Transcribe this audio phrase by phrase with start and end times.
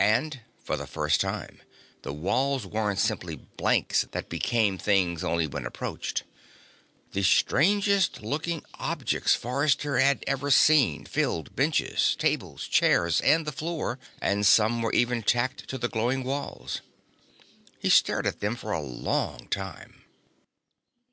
[0.00, 1.60] And, for the first time,
[2.02, 6.24] the walls weren't simply blanks that became things only when approached.
[7.12, 14.00] The strangest looking objects Forrester had ever seen filled benches, tables, chairs and the floor,
[14.20, 16.80] and some were even tacked to the glowing walls.
[17.78, 20.02] He stared at them for a long time.